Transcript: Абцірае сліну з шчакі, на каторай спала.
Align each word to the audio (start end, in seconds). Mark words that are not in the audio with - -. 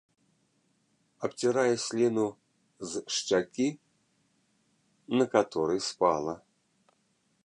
Абцірае 1.27 1.73
сліну 1.85 2.23
з 2.93 3.03
шчакі, 3.17 3.67
на 5.21 5.25
каторай 5.37 5.79
спала. 5.89 6.33